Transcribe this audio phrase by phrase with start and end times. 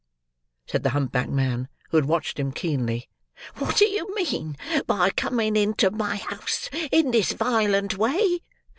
[0.65, 3.07] said the hump backed man, who had watched him keenly,
[3.57, 8.39] "what do you mean by coming into my house, in this violent way?